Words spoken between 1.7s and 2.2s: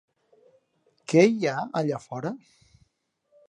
allà